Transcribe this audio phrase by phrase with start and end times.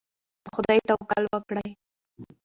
[0.43, 1.69] په خدای توکل وکړئ.